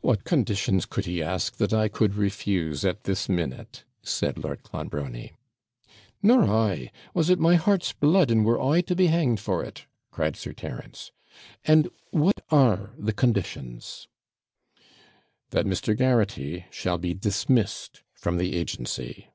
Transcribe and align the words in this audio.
'What 0.00 0.22
conditions 0.22 0.86
could 0.86 1.06
he 1.06 1.20
ask 1.20 1.56
that 1.56 1.72
I 1.72 1.88
could 1.88 2.14
refuse 2.14 2.84
at 2.84 3.02
this 3.02 3.28
minute?' 3.28 3.82
said 4.00 4.38
Lord 4.38 4.62
Clonbrony. 4.62 5.32
'Nor 6.22 6.44
I 6.44 6.92
was 7.14 7.30
it 7.30 7.40
my 7.40 7.56
heart's 7.56 7.92
blood, 7.92 8.30
and 8.30 8.44
were 8.44 8.62
I 8.62 8.80
to 8.82 8.94
be 8.94 9.08
hanged 9.08 9.40
for 9.40 9.64
it,' 9.64 9.86
cried 10.12 10.36
Sir 10.36 10.52
Terence. 10.52 11.10
'And 11.64 11.90
what 12.12 12.44
are 12.48 12.92
the 12.96 13.12
conditions?' 13.12 14.06
'That 15.50 15.66
Mr. 15.66 15.96
Garraghty 15.96 16.66
shall 16.70 16.98
be 16.98 17.12
dismissed 17.12 18.04
from 18.14 18.38
the 18.38 18.54
agency.' 18.54 19.26